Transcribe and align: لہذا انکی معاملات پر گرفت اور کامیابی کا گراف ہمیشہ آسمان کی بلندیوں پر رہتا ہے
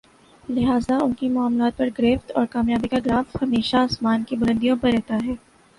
لہذا 0.43 0.97
انکی 0.97 1.29
معاملات 1.29 1.77
پر 1.77 1.89
گرفت 1.99 2.31
اور 2.31 2.45
کامیابی 2.51 2.87
کا 2.87 2.97
گراف 3.05 3.35
ہمیشہ 3.41 3.77
آسمان 3.79 4.23
کی 4.23 4.35
بلندیوں 4.35 4.75
پر 4.81 4.91
رہتا 4.91 5.25
ہے 5.25 5.35